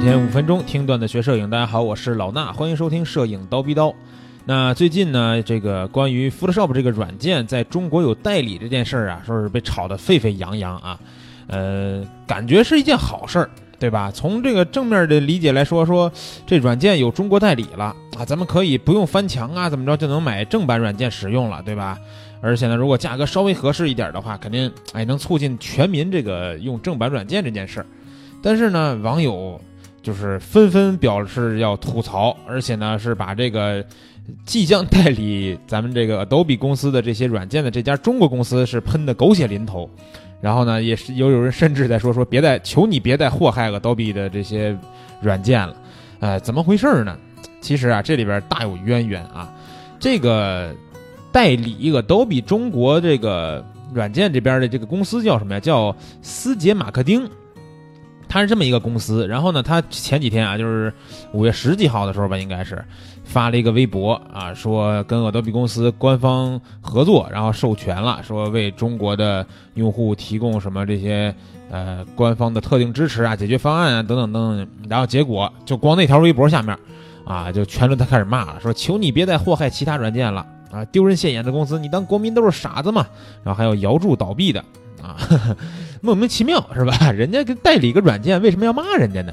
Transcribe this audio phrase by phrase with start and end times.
[0.00, 3.94] 天五分钟听段子学摄影，大家好，我是老衲，欢迎收听摄影刀逼刀。
[4.46, 10.98] 那最近呢，这个关于 Photoshop 这个软件在中国有代理这件事儿啊，说是被炒得沸沸扬扬啊，
[11.48, 14.10] 呃，感觉是一件好事儿，对吧？
[14.10, 16.10] 从这个正面的理解来说，说
[16.46, 21.98] 这软件有中国代理了啊，咱们可以不用翻墙啊，怎么着就能买正版软件使用了，对吧？
[22.40, 27.86] 而且呢，如果价格稍微合适一点的话，肯定哎能促进全民这个用正版软件这件事儿。
[28.42, 29.60] 但是呢，网友
[30.02, 33.84] 就是纷纷表示要吐槽，而且呢是把这个
[34.46, 39.88] 即将代理咱们这个 Adobe 公司的这些软件的这家中国公司是喷的狗血淋头。
[40.40, 44.74] 然后呢，也是有有人甚至在说说别再求你别再祸害 Adobe 的这些
[45.20, 45.76] 软件了。
[46.18, 47.14] 呃，怎么回事呢？
[47.60, 49.52] 其实啊，这里边大有渊源啊。
[49.98, 50.74] 这个
[51.30, 53.62] 代理一个 Adobe 中国这个
[53.92, 55.60] 软件这边的这个公司叫什么呀？
[55.60, 57.28] 叫思杰马克丁。
[58.30, 60.92] 他是这么一个公司，然后呢，他前几天啊，就是
[61.32, 62.82] 五月十几号的时候吧，应该是
[63.24, 71.34] 发了一个微博啊，说跟 Adobe 公司官方合作，然后授权了，说为中国的用户提供什么这些
[71.72, 74.68] 呃官方的特定支持啊、解决方案啊等等等等。
[74.88, 76.78] 然后结果就光那条微博下面
[77.24, 83.04] 啊，就全都他开始骂了，说求你别再祸害其他软件了啊，丢人现眼的公司，你当国民都是傻子吗？
[83.42, 84.64] 然后还有摇柱倒闭的
[85.02, 85.16] 啊。
[86.02, 87.10] 莫名其妙是吧？
[87.12, 89.32] 人家跟代理个软件，为什么要骂人家呢？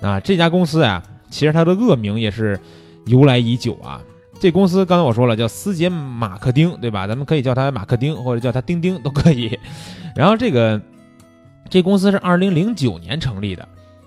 [0.00, 2.58] 啊，这家公司啊，其实它的恶名也是
[3.06, 4.00] 由来已久啊。
[4.40, 7.06] 这公司刚才我说了，叫思杰马克丁，对吧？
[7.06, 9.58] 咱们可以叫它马克丁，或者叫它丁丁都可以。
[10.14, 10.80] 然后这个
[11.68, 13.66] 这公司是二零零九年成立的，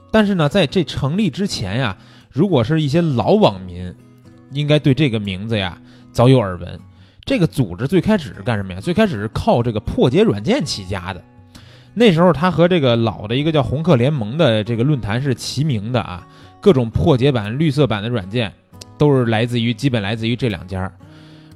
[0.09, 1.97] 但是呢，在这成立之前呀，
[2.31, 3.93] 如果是一些老网民，
[4.51, 5.77] 应该对这个名字呀
[6.13, 6.79] 早有耳闻。
[7.31, 8.81] 这个组织最开始是干什么呀？
[8.81, 11.23] 最开始是靠这个破解软件起家的。
[11.93, 16.27] 那时候他和这个老的一个叫红客联盟的这个论坛是齐名的啊，
[16.59, 18.51] 各种破解版、绿色版的软件
[18.97, 20.91] 都是来自于基本来自于这两家。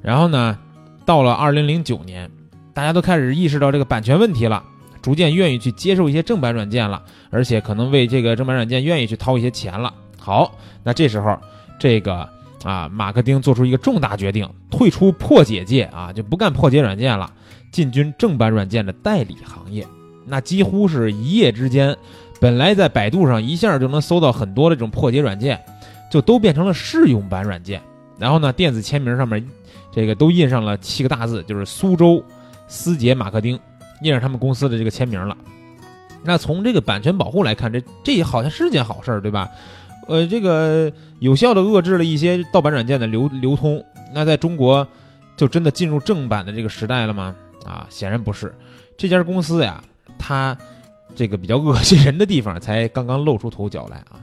[0.00, 0.58] 然后呢，
[1.04, 2.30] 到了二零零九年，
[2.72, 4.64] 大家都开始意识到这个版权问题了，
[5.02, 9.92] 逐渐愿意去接受一些正版软件了，而且可能为这个正版软件愿意去掏一些钱了。
[10.18, 11.38] 好，那这时候
[11.78, 12.26] 这个
[12.64, 17.30] 啊，马克丁做出一个重大决定，退出破解界啊，就不干破解软件了，
[17.70, 19.86] 进军正版软件的代理行业。
[20.24, 21.96] 那几乎是一夜之间，
[22.40, 25.60] 本来在百度上一下就能搜到很多的这种破解软件，
[26.10, 27.80] 就都变成了试用版软件。
[28.18, 29.46] 然后呢，电子签名上面，
[29.92, 32.24] 这个都印上了七个大字，就是苏州
[32.66, 33.60] 思杰马克丁，
[34.02, 35.36] 印上他们公司的这个签名了。
[36.24, 39.48] 那从这个版权保护来看，这这也好像是件好事儿，对吧？
[40.06, 43.84] 呃，这个有效的遏制了一些盗版软件的流流通。
[44.14, 44.86] 那在中国，
[45.36, 47.34] 就真的进入正版的这个时代了吗？
[47.64, 48.54] 啊，显然不是。
[48.96, 49.82] 这家公司呀。
[50.18, 50.56] 它
[51.14, 54.16] 这个比较恶心人的地方才刚刚露出头角来啊！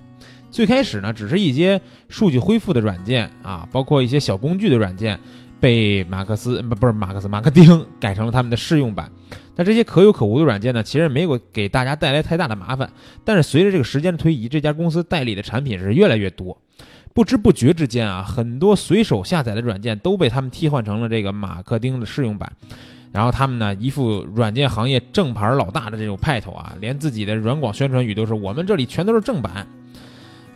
[0.50, 1.80] 最开始呢，只是一些
[2.10, 5.20] 数据恢复的软件啊，包括一些小工具的软件，
[5.64, 9.10] 被马克思不不是马克思马克丁改成了他们的试用版。
[9.56, 12.92] 那这些可有可无的软件呢，其实没有给大家带来太大的麻烦。
[13.24, 16.58] 但是随着这个时间的推移，这家公司代理的产品是越来越多，
[17.14, 22.52] 不知不觉之间啊，很多随手下载的软件都被他们替换成了这个马克丁的试用版。
[23.14, 29.66] 然后他们呢，一副软件行业正牌老大的这种派头啊，连自己的软广宣传语都是我们这里全都是正版。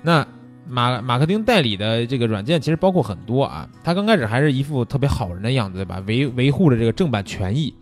[0.01, 0.27] 那
[0.69, 6.03] 马马克丁代理的这个软件其实包括很多啊，他刚开始还是一副特别好人的样子，对吧？
[6.05, 7.73] 维维护着这个正版权益。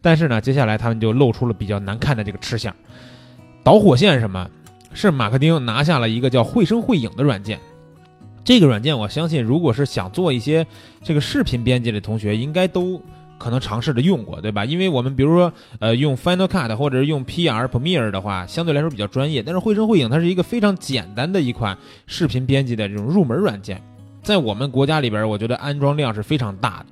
[0.00, 2.74] 但是呢，接下来他们就露出了比较难看的这个吃相。
[3.62, 4.48] 导火线是什么？
[4.92, 7.58] 是马克丁拿下了一个叫绘声绘影的软件。
[8.44, 10.66] 这个软件我相信，如果是想做一些
[11.02, 13.00] 这个视频编辑的同学，应该都。
[13.42, 14.64] 可能尝试着用过，对吧？
[14.64, 19.42] 因为我们比如说，呃，用 Final Cut 或者是用 PR Premiere 的话，相对来说比较专业。
[19.42, 21.76] 但是绘声绘影它是一个非常简单的一款
[22.06, 23.82] 视频编辑的这种入门软件，
[24.22, 26.86] 在我们国家里边，我觉得安装量是非常大的。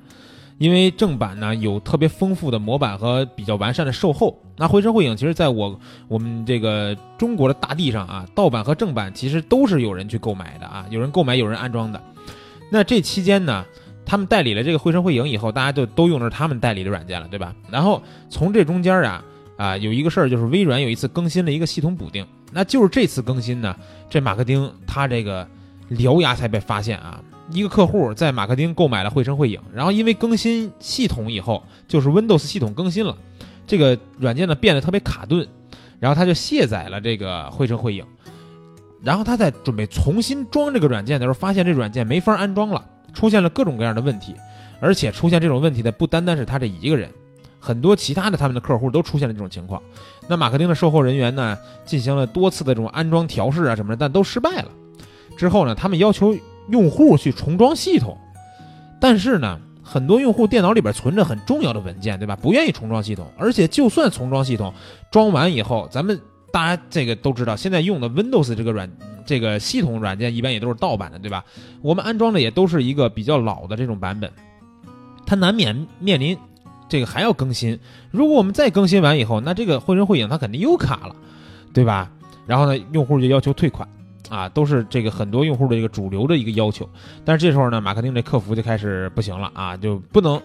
[0.58, 4.36] 因为正版呢有特别丰富的模板和比较完善的售后。
[4.56, 12.02] 那绘声绘影其实在我我们这个中国的大地上啊，盗版和正版其实都是有人去购买的啊，有人购买，有人安装的。
[12.70, 13.64] 那这期间呢？
[14.04, 17.54] 他们代理了这个绘声绘影以后，大家就都用的是他们代理的软件了，对吧？
[17.70, 19.24] 然后从这中间啊
[19.56, 23.76] 啊有一个事儿，就是微软有一次更新了一个系统补丁，那就是这次更新呢，
[24.08, 25.46] 这马克丁他这个
[25.90, 27.22] 獠牙才被发现啊。
[27.52, 33.16] 一个客户在马克丁购买了绘声绘影，然后因为更新系统以后，就是 Windows 系统更新了，
[33.66, 35.44] 这个软件呢变得特别卡顿，
[35.98, 38.04] 然后他就卸载了这个绘声绘影，
[39.02, 42.86] 然后他在准备重新装这个软件的时候，发现这软件没法安装了。
[43.12, 44.34] 出现了各种各样的问题，
[44.80, 47.10] 而且出现这种问题的不单单是他这一个人，
[47.58, 49.82] 很多其他的他们的客户都出现了这种情况。
[50.28, 54.70] 那马克丁的售后人员呢，进行了多次的这种安装调试啊什么的，但都失败了。
[55.36, 56.36] 之后呢，他们要求
[56.68, 58.16] 用户去重装系统，
[59.00, 62.36] 但是呢，很多用户电脑里边存着很重要的文件，对吧？
[62.36, 64.72] 不愿意重装系统，而且就算重装系统，
[65.10, 66.20] 装完以后，咱们
[66.52, 68.88] 大家这个都知道，现在用的 Windows 这个软
[69.24, 71.44] 这个系统软件一般也都是盗版的，对吧？
[71.82, 74.30] 我们安装的也都是一个比较老的这种版本，
[75.26, 76.36] 它难免面临
[76.88, 77.78] 这个还要更新。
[78.10, 81.14] 如果我们再更新完以后，那这个绘声绘影它肯定又卡了，
[81.72, 82.10] 对吧？
[82.46, 83.88] 然后呢，用户就要求退款。
[84.28, 86.88] 啊，都是这个很多用户的一个主流的一个要求，
[87.24, 90.40] 但是这时候呢，马克丁这客服就开始不行了啊，就不能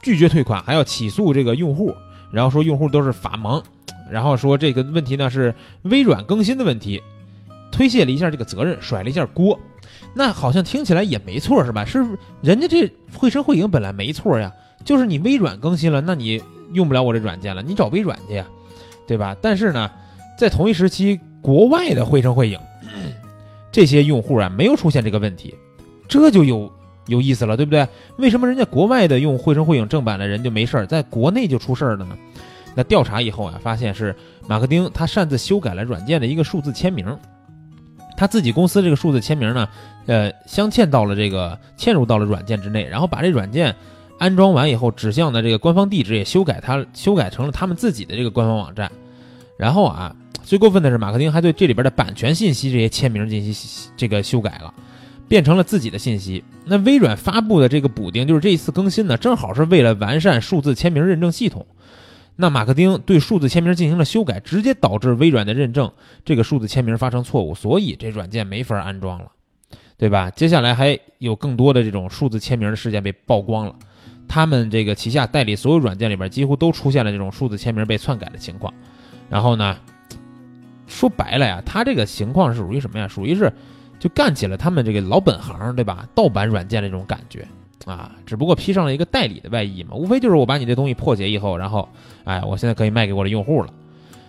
[0.00, 1.94] 拒绝退款，还要起诉这个用户，
[2.32, 3.62] 然后说用户都是法盲，
[4.10, 7.02] 然后说这个问题呢是微软更新的问题，
[7.78, 9.56] 推卸了一下这个责任，甩了一下锅，
[10.12, 11.84] 那好像听起来也没错是吧？
[11.84, 12.04] 是
[12.42, 14.52] 人家这绘声绘影本来没错呀，
[14.84, 16.42] 就是你微软更新了，那你
[16.72, 18.44] 用不了我这软件了，你找微软去呀，
[19.06, 19.36] 对吧？
[19.40, 19.88] 但是呢，
[20.36, 22.58] 在同一时期，国外的绘声绘影。
[23.70, 25.54] 这些用户啊，没有出现这个问题，
[26.08, 26.72] 这就有
[27.06, 27.86] 有意思了，对不对？
[28.16, 32.18] 为什么人家国外的用绘声绘影正版的人就没事儿，在国内就出事儿了呢？
[32.74, 34.16] 那调查以后啊，发现是
[34.48, 37.06] 马克丁他擅自修改了软件的一个数字签名，
[38.18, 39.68] 他自己公司这个数字签名呢，
[40.06, 43.74] 呃，镶嵌到了这个嵌入到了软件之内，然后把这软件
[44.18, 48.90] 安装完以后指向的这个官方地址也修改，他修改成了他们自己的这个官方网站，
[49.56, 50.14] 然后啊。
[50.44, 54.72] 最过分的是，马克丁还对这里边的版权信息这些签名进行这个修改了，
[55.28, 56.42] 变成了自己的信息。
[56.64, 61.66] 那微软发布的这个补丁，就是这一次更新呢，正好是为了完善数字签名认证系统。
[62.40, 65.90] 那马克丁对数字签名进行了修改，直接导致微软的认证
[66.24, 69.32] 这个数字签名发生错误，所以这软件没法安装了，
[69.96, 70.30] 对吧？
[70.30, 73.74] 接下来还有更多的这种数字签名的事件被曝光了，
[74.28, 78.72] 他们这个旗下代理所有软件里边几乎都出现了这种数字签名被篡改的情况，
[79.28, 79.76] 然后呢？
[80.90, 83.06] 说白了呀，他这个情况是属于什么呀？
[83.06, 83.52] 属于是
[83.98, 86.08] 就干起了他们这个老本行，对吧？
[86.14, 87.46] 盗版软件的这种感觉
[87.88, 91.88] 啊，只不过披上了一个代理的外衣嘛，无非就是我把你这东西破解以后，然后
[92.24, 93.68] 哎，我现在可以卖给我的用户了。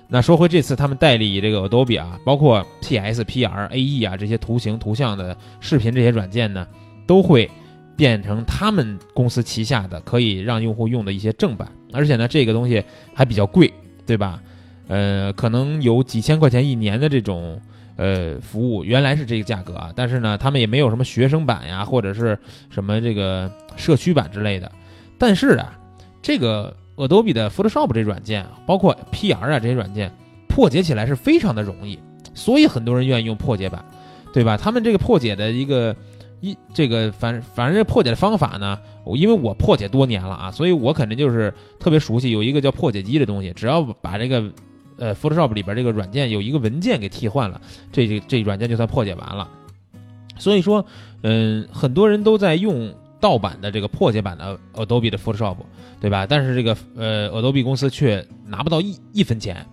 [0.08, 6.66] 那说回这次他们代理这个 Adobe 啊，包括 PS、PR、AE 啊这些图形、图像的视频这些软件呢，
[7.06, 7.50] 都会
[7.96, 12.84] 变成他们公司旗下的可以让用户用的一些正版，而且呢，这个东西
[13.14, 13.72] 还比较贵，
[14.06, 14.42] 对吧？
[14.88, 17.62] 呃，可能有几千块钱一年的这种
[18.00, 24.72] 呃服务，原来是这个价格啊，但是呢，他们也没有什么学生版呀，或者是什么这个社区版之类的。
[25.18, 25.78] 但是啊，
[26.22, 30.10] 这个 Adobe 的 Photoshop 这软件，包括 PR 啊这些软件，
[30.48, 32.00] 破解起来是非常的容易，
[32.34, 33.84] 所以很多人愿意用破解版，
[34.34, 34.56] 对吧？
[34.56, 35.94] 他们这个破解的一个
[36.40, 44.50] 一这个反反正这破解的方法呢，我因为我破解多年了啊，所以我肯定就是特别熟悉，有一个叫破解机的东西，只要把这个。
[45.00, 47.60] 呃，Photoshop 里边这个软件有一个文件给替换了，
[47.92, 49.50] 这这这软件就算破解完了。
[50.38, 50.86] 所以说，
[51.24, 55.58] 嗯，很多人都在用盗版的这个破解版的 Adobe 的 Photoshop，
[56.00, 56.26] 对吧？
[56.26, 59.66] 但是这个呃，Adobe 公司却拿不到一一分钱，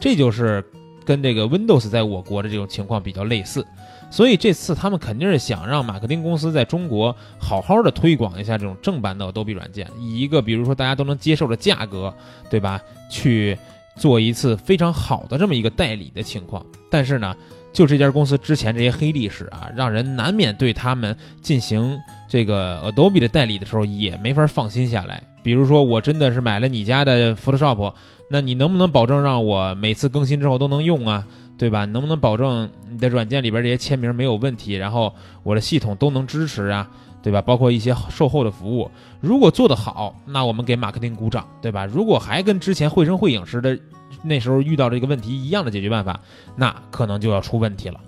[0.00, 0.64] 这就是
[1.04, 3.66] 跟这个 Windows 在我国的这种情况比较类似。
[4.10, 12.12] 所以这次他们肯定是想让马克丁公司在中国好好的推广一下这种正版的 Adobe 软件，以一个比如说大家都能接受的价格，
[12.48, 12.80] 对吧？
[13.10, 13.56] 去。
[14.00, 17.36] 做一次非常好的这么一个代理的情况，但是呢，
[17.70, 25.22] 就这家公司之前这些黑历史啊，让人难免对他们进行这个 Adobe 的代理的时候也没法放心下来。
[25.42, 27.92] 比如说，我真的是买了你家的 Photoshop，
[28.30, 31.26] 那你能不能保证让我每次更新之后都能用啊？
[31.58, 31.84] 对吧？
[31.84, 36.88] 能不能保证你的软件里边这些签名没有问题，然后我的系统都能支持啊？
[37.22, 37.42] 对吧？
[37.42, 41.86] 包括一些售后的服务，如果做得好，那我们给马克丁鼓掌，对吧？
[41.86, 43.78] 如果还跟之前绘声绘影似的，
[44.22, 46.18] 那时候遇到这个问题一样的解决办法，
[46.56, 48.00] 那可能就要出问题了，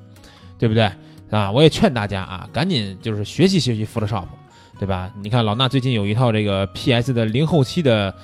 [0.58, 0.90] 对不对？
[1.30, 4.24] 啊，我也劝大家啊，赶紧就是学习学习 Photoshop，
[4.78, 5.10] 对吧？
[5.22, 8.14] 你看老衲最近有一套这个 PS 的零后期的。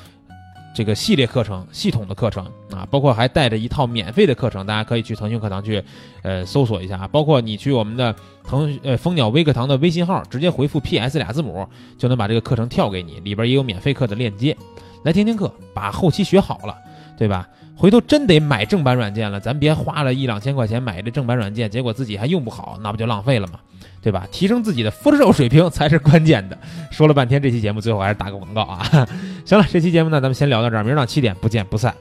[0.74, 2.46] 这个系列课程、系统的课程
[2.78, 5.82] 啊，包括还带着一套免费的课程，大家可以去腾讯课堂去，
[6.22, 7.08] 呃，搜索一下啊。
[7.08, 8.14] 包括你去我们的
[8.48, 11.66] 腾呃蜂鸟微课堂的微信号，直接回复 PS 俩字母，
[11.98, 14.56] 就能把这个课程跳给你，里边也有免费课的链接，
[15.02, 16.76] 来听听课，把后期学好了，
[17.18, 17.48] 对吧？
[17.76, 23.60] 回头真得买正版软件了，咱别花了一两千块钱买这正版软件，结果自己还用不好，那不就浪费了吗？
[24.02, 24.26] 对吧？
[24.32, 26.58] 提升自己的 Photoshop 水平才是关键的。
[26.90, 28.84] 说了半天，这期节目最后还是打个广告啊。
[29.46, 31.94] 行了，这期节目呢，咱们先聊到这儿，明儿上七点不见不散。